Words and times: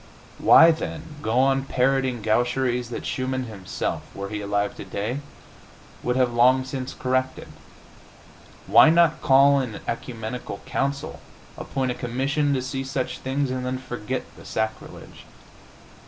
Why, 0.39 0.71
then, 0.71 1.17
go 1.21 1.37
on 1.37 1.65
parroting 1.65 2.23
gaucheries 2.23 2.89
that 2.89 3.05
Schumann 3.05 3.43
himself, 3.43 4.01
were 4.15 4.29
he 4.29 4.41
alive 4.41 4.75
today, 4.75 5.19
would 6.01 6.15
have 6.15 6.33
long 6.33 6.65
since 6.65 6.95
corrected? 6.95 7.47
Why 8.65 8.89
not 8.89 9.21
call 9.21 9.59
an 9.59 9.79
ecumenical 9.87 10.61
council, 10.65 11.19
appoint 11.55 11.91
a 11.91 11.93
commission 11.93 12.51
to 12.55 12.63
see 12.63 12.83
to 12.83 12.89
such 12.89 13.19
things, 13.19 13.51
and 13.51 13.63
then 13.63 13.77
forget 13.77 14.23
the 14.37 14.43
sacrilege? 14.43 15.25